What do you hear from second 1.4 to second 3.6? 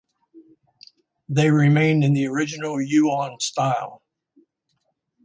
remain in the original Yuan